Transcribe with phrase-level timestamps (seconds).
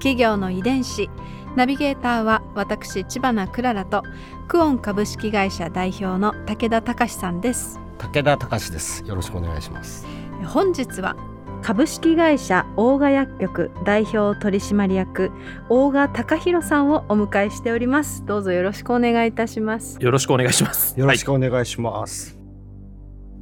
[0.00, 1.08] 企業の遺伝子。
[1.56, 4.02] ナビゲーターは私千葉なクララと
[4.48, 7.78] クオン株式会社代表の武田隆さんです。
[7.98, 9.04] 武田隆です。
[9.06, 10.06] よろしくお願いします。
[10.46, 11.16] 本日は
[11.62, 15.30] 株式会社大賀薬局代表取締役
[15.68, 18.24] 大賀隆弘さんをお迎えしております。
[18.24, 19.98] どうぞよろしくお願いいたします。
[20.00, 20.94] よろしくお願いします。
[20.98, 22.38] よろしくお願いします、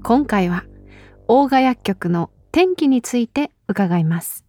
[0.02, 0.64] 今回は
[1.28, 4.44] 大賀薬局の天気について伺います、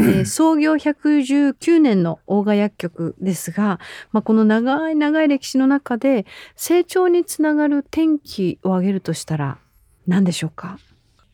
[0.00, 3.80] え ー創業119年の大賀薬局ですが、
[4.12, 9.58] まあ、この長い長い歴史の中で成長につながる転機を挙げるとしたら
[10.06, 10.78] 何でしょうか？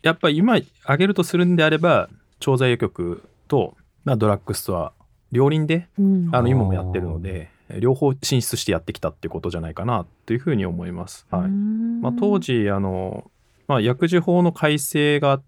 [0.02, 3.74] やっぱり今挙げるとするんであれば、調剤薬局と、
[4.04, 4.92] まあ、ドラッグストア、
[5.32, 11.26] 両輪でうんあの今もやってるので、両方進出してやってきたってことじゃないかなというふうに思います。
[11.30, 11.48] はい。
[11.50, 13.30] まあ、当時あの、
[13.66, 15.46] まあ、薬事法の改正があって、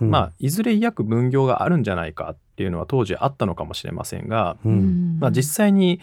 [0.00, 0.10] うん。
[0.10, 5.16] まあ、いずれ医薬分業があるんじゃないかっていうのは当時あったのかもしれませんが、ううん。
[5.16, 6.00] んまあ、実際に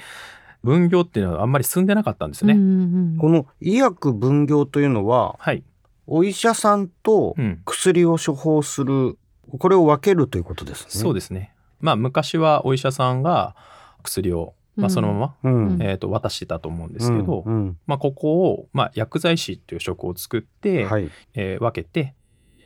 [0.63, 2.53] 分業っていうのはあんまり進んでなかったんですね。
[2.53, 5.63] うんうんこの医薬分業というのははい。
[6.07, 7.61] お医者さんとうん。
[7.65, 9.17] 薬を処方する
[9.57, 10.87] これを分けるということですね。
[10.89, 11.53] そうですね。
[11.79, 13.55] まあ昔はお医者さんが
[14.03, 15.81] 薬を、まあ、そのまま、うんうん。
[15.81, 17.53] えー、と渡してたと思うんですけど、うん。
[17.53, 17.77] うん。
[17.85, 22.13] まあ、ここを、まあ、薬剤師っていう職を作って、はい、えー分けて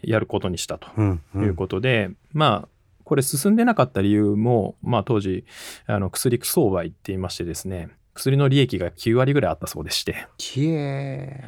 [0.04, 1.44] やることにしたとうんうん。
[1.46, 2.68] いうことで、まあ
[3.04, 5.46] これ進んでなかった理由も、まあ、当時
[5.88, 10.28] あの薬相売って言いましてですね薬の利益が9割ぐらいあったそうでして。
[10.38, 11.44] きえ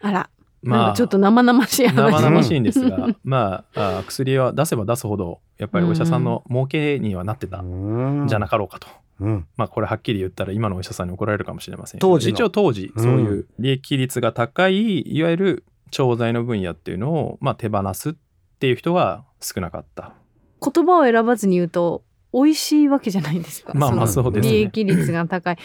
[0.00, 0.30] あら、
[0.62, 2.12] まあかちょっと生々しい話。
[2.12, 8.88] 生々しいんですが、 まああ薬は出せば出すほどやっぱりお医者さんの儲けにはなってたんじゃなかろうかと。
[9.20, 9.46] うん。
[9.56, 12.00] まあこれはっきり言ったら今のお医者さんに怒られるかもしれません。
[12.00, 12.34] 当時の。
[12.34, 18.14] 一応当時うんそういう利益率が高い、いわゆる調剤の分野っていうのを、まあ、手放すっ
[18.58, 20.14] ていう人が少なかった。
[20.60, 23.72] 言葉を選ばずに言うと美味しいわけじゃないですか。
[23.74, 25.58] まあまあそうですね利益率が高い。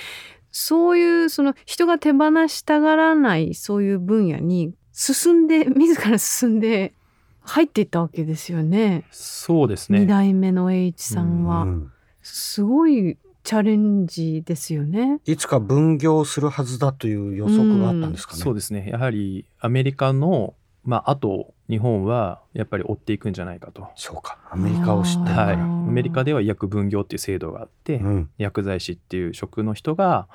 [0.51, 6.93] そういうその人が手放したがらないそういう分野に進んで自ら進んで
[7.41, 9.05] 入っていったわけですよね。
[9.11, 10.05] そうです二ね。
[10.05, 11.89] 代目の栄一さんは、うん
[12.25, 15.19] すごいチャレンジですよね。
[15.25, 18.89] いつか分業するはずだという予測があったんですかね、そうですね。
[18.89, 20.53] やはりアメリカの、
[20.85, 23.87] まあ、あと日本はやっぱり追っていくんじゃないかと。
[23.95, 24.37] そうか。
[24.49, 25.55] アメリカを知ってるから、はい。
[25.55, 28.29] アメリカでは医薬分業っていう制度があって、うん。
[28.37, 30.27] 薬剤師っていう職の人が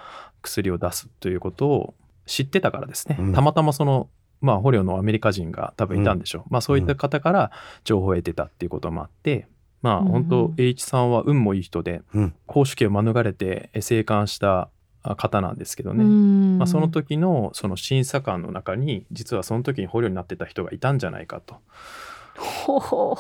[0.42, 1.94] 薬を出すということを
[2.26, 3.32] 知ってたからですね、うん。
[3.32, 4.08] たまたまその
[4.40, 7.50] まあ捕虜のアメリカ人が多分いたんでしょう、まあそういった方から
[7.84, 9.48] 情報を得てたっていうこともあって
[9.82, 12.34] まあうん本当栄一さんは運もいい人でうん。
[12.46, 14.68] 公主刑を免れてえ生還した
[15.02, 21.56] あ方なんですけどね、うんまあ、その時のその審査官の中に実はその時に捕虜になってた人がいたんじゃないかと。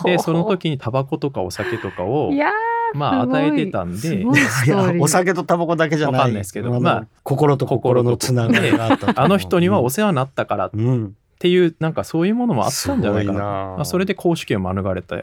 [0.04, 2.30] でその時にタバコとかお酒とかを
[2.94, 4.24] まあ与えてたんで
[5.00, 6.20] お酒とタバコだけじゃない。
[6.20, 9.20] わかんないですけどまあ心と心のつながりがあったと。
[9.20, 13.38] あの人にはお世話になったからっうんていうなんかそういうものもあったんじゃないかな。
[13.38, 15.16] なまあ、それで公主権を免れた。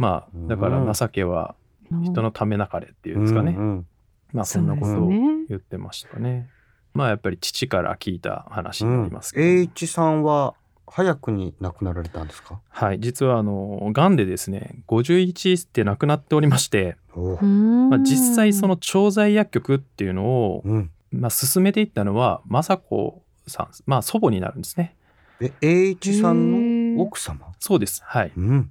[0.00, 1.54] あだから情けは
[1.90, 3.86] 人のためなかれっていうんですかね、うんうん
[4.32, 5.08] まあそんなことを
[5.48, 6.48] 言ってましたね。
[6.94, 10.54] まあやっぱり父から聞いた話になりますけど、栄一さんは
[10.86, 12.60] 早くに亡くなられたんですか？
[12.68, 13.00] はい。
[13.00, 20.90] 実はあのがんでですね51って亡くなっておりまして、おまあ、実際その調剤薬局っていうのを、うん。
[21.12, 24.96] まあ、進めていったのは雅子さんまあ祖母になるんですね。
[25.40, 27.52] え栄一さんの奥様？
[27.58, 28.02] そうです。
[28.04, 28.32] はい。
[28.36, 28.70] うん。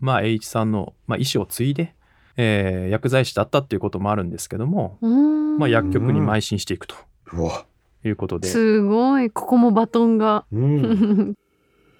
[0.00, 1.94] まあ栄一さんの、まあ、意思を継いで、
[2.36, 5.58] えー薬剤師だったっていうこともあるんですけども、うん。
[5.58, 6.96] まあ、薬局に邁進していくと。
[7.32, 7.66] うわ。
[8.02, 9.30] いうことで、すごい。
[9.30, 11.34] ここもバトンが、うん。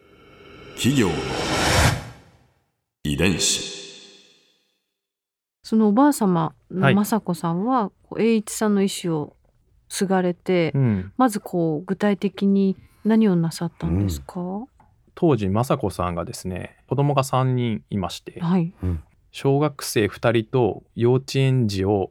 [0.76, 1.14] 企業の
[3.04, 3.78] 遺伝子。
[5.62, 6.94] そのおばあ様はい。
[6.94, 9.36] の雅子さんは、こう栄一さんの意思を
[9.90, 14.40] 継がれて、うん、まずこう具体的に何をなさったんですか、
[15.14, 18.72] 当時雅子さんがですね子供が3人いましてはい。
[19.32, 22.10] 小学生2人と幼稚園児を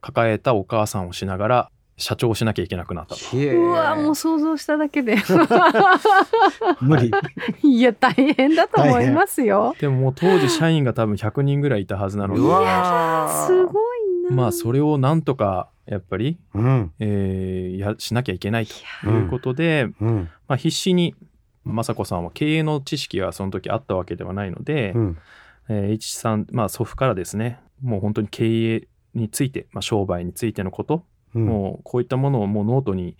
[0.00, 5.16] 抱えたお母さんをしながら、社長をしなきゃいけなくなったうわもう想像しただけで。
[6.80, 7.10] 無理。
[7.62, 9.74] いや大変だと思いますよ。
[9.80, 12.40] でももう当時社員が多分100人ぐらいいたはずなので。
[12.40, 13.97] うわーすごいな
[14.30, 16.92] まあそれをなんとかやっぱり、うん。
[16.98, 20.28] えーやしなきゃいけないということで、うん。
[20.46, 21.14] まあ、必死に
[21.66, 25.18] 雅子さんは経営の知識がその時あったわけではないので、うん。
[25.68, 31.04] えー H さん、まあ、祖父からですねもう本当に経営について、まあ、商売についてのこと、
[31.34, 31.46] うん。
[31.46, 33.16] もうこういったものをもうノートに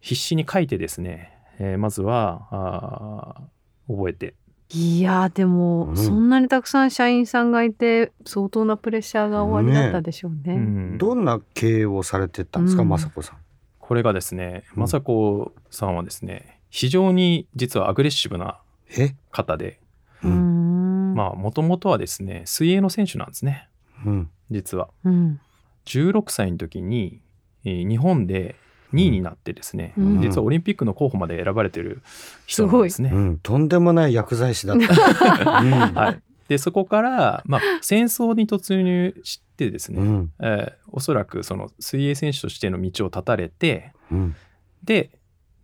[0.00, 4.34] 必死に書いてですね、えーまずはあー覚えて
[4.74, 5.96] いやでも、うん。
[5.96, 10.54] そんなにたくさん社員さんがいて相当なプレッシャーが終わりだったでしょうね。
[10.54, 10.98] うん。
[10.98, 12.88] どんな経営をされてたんですか、うん。
[12.88, 13.38] 雅子さん。
[13.78, 14.86] これがですねうん。
[14.86, 18.58] 雅子さんはですね非常に実はアグレッシブな
[18.96, 19.78] え、方で
[20.22, 21.14] うーん。
[21.14, 23.68] まあもともとはですね水泳の選手なんですね。
[24.04, 24.88] うん、実は。
[25.04, 25.40] うん。
[25.86, 27.20] 16歳の時に、
[27.64, 28.56] えー日本で
[28.94, 32.02] 2位になってですね、うん実はオリンピックの候補まで選ばれてる
[32.46, 33.10] 人なんですね。
[33.12, 34.88] うん、とんでもない薬剤師だった。
[35.60, 44.36] うんはい、でそこから、まあ、戦争に突入してですね、うん、えーおそらくその水泳選手としての道を断たれてうん、
[44.84, 45.10] で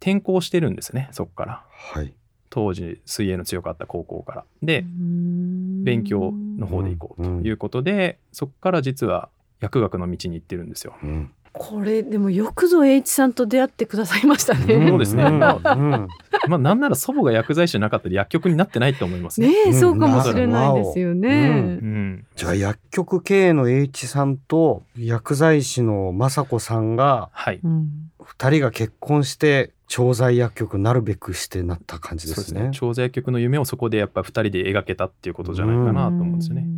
[0.00, 2.12] 転校してるんですねそこからはい。
[2.48, 4.44] 当時水泳の強かった高校から。
[4.60, 9.30] で勉勉強の方で行こうということで、そこから実は
[9.60, 10.96] 薬学の道に行ってるんですよ。
[11.02, 14.88] うん、これでもよくぞ H さんと出会ってくださいましたね。
[14.88, 15.24] そうですね。
[15.24, 15.40] うん。
[15.40, 19.66] まあなんなら祖母が薬剤師じゃなかったら薬局になってないと思いますね。
[19.66, 21.28] ねそうかもしれないですよね。
[21.28, 28.10] うん、じゃあ薬局経営の H さんと薬剤師の雅子さんがはい、うん。
[28.22, 32.68] 二人が結婚して調剤薬局なるべくしてなった感じですすね。
[32.68, 36.68] ね調剤薬局の夢をそこでやっぱ2人で描けたっていうことじゃないかなと思うんですよね。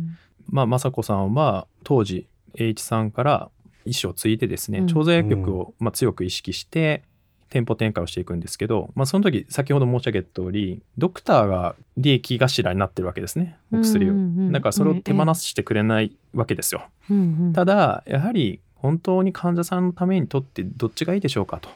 [0.49, 3.49] まあ雅子さんは当時 H さんから
[3.85, 4.87] 意思を継いでですね、うん。
[4.87, 7.03] 調剤薬局をまあ強く意識して
[7.49, 14.13] 店舗展開をしていくんですけど、まあ、その時先ほど申し上げた通りドクターが利益頭になってるわけですねお薬を。
[14.13, 14.51] うんうんうん。
[14.51, 16.83] だからそれを手放してくれないわけですよ。
[17.09, 17.53] うんうん。
[17.53, 21.69] ただやはり本当に患者さんのためにとってどっちがいいでしょうかと。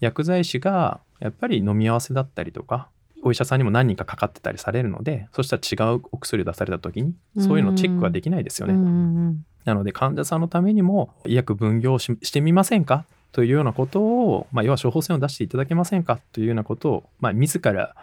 [0.00, 2.88] 薬剤師がやっぱり飲み合わせだったりとか
[3.22, 9.34] お医者さんにも何人かかかってたりされるのでそしたら違うお薬を出された時にそういうのチェックはできないですよね。
[9.68, 13.04] うんうんなので患者さんのためにも医薬分業ししてみませんか？
[13.32, 16.18] というようなことを、まあ、要は処方箋を出していただけませんか？
[16.32, 17.94] というようなことを、まあ、自ら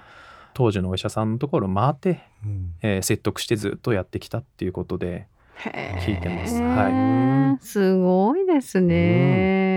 [0.54, 2.74] 当時のお医者さんのところを回って、うん。
[2.84, 5.28] えー説得してずっとやってきたっていうことで
[5.58, 6.56] へ聞いてます。
[6.56, 9.75] えはすごいですね。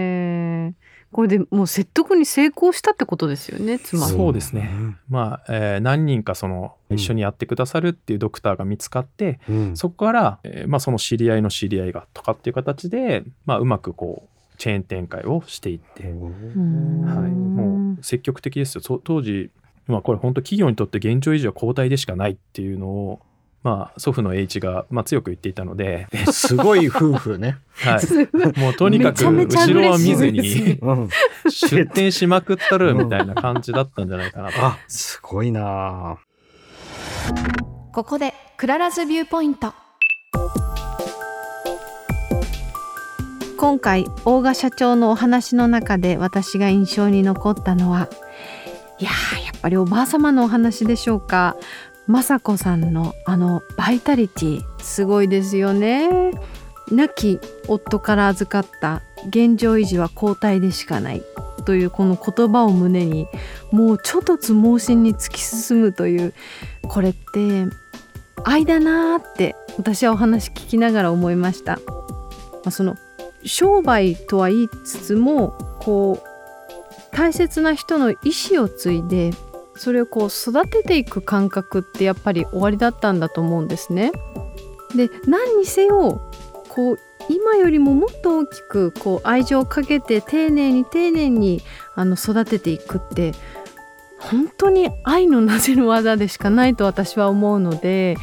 [1.10, 4.12] これでもう説得に成功したってことですよね、つまり。
[4.12, 4.62] そうですね。
[4.62, 4.98] ん。
[5.08, 6.96] まあ、えー何人かそのうん。
[6.96, 9.76] 一緒にやってくださるっていうドクターが見つかって、うん。
[9.76, 17.04] そこから、えーまあ、その知り合いの知り合いがとかっていう形で、まあ、うまくこうチェーン展開をしていって、ん。
[17.04, 19.00] はい、もう積極的ですよ。
[19.02, 19.50] 当時、
[19.86, 23.20] まあ、これ本当企業にとって現状維持は交代でしかないっていうのを、
[23.68, 27.58] まあ、祖父の H が、まあ、強く言っていたので、すごい夫婦ね。
[27.76, 31.08] はい、もうとにかく後ろは見ずにうん、
[31.50, 34.64] 出店しまくったるみたいな感じだったんじゃないかなと。
[34.64, 36.16] あ、すごいな。
[36.16, 36.16] あ。
[37.92, 39.74] ここで Clara's Viewpoint。
[43.58, 48.08] 今回大賀社長のお話の中で私が印象に残ったのは
[49.00, 51.56] いやーやっぱりおばあ様のお話でしょうか
[52.08, 56.08] 雅子さんのあのバイタリティすごいですよね
[56.90, 61.22] 亡き夫から預かった現状維持は交代でしかない
[61.66, 63.26] というこの言葉を胸に
[63.72, 66.34] もうちょっつ盲信に突き進むという
[66.82, 67.66] これって
[68.44, 71.76] 愛だなーって私はお話聞きながら思いました。
[71.76, 71.80] ま
[72.66, 72.96] あ、その
[73.44, 78.16] 商売とは言いつつもこう大切な人の意
[78.50, 79.32] 思を継いで
[79.78, 84.12] それをこう育てていく感覚ってやっぱり終わりだったんだと思うんですね。
[84.94, 86.20] で何にせよ
[86.68, 91.62] こう今よりももっと大きくこう愛情をかけて丁寧に丁寧に
[91.94, 93.32] あの育てていくって
[94.18, 98.16] 本当に愛のなせる技でしかないと私は思うので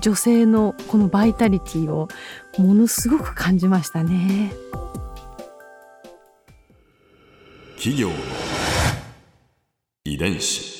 [0.00, 2.08] 女性のこのバイタリティを
[2.58, 4.52] ものすごく感じましたね。
[7.76, 8.14] 企業の
[10.04, 10.79] 遺伝子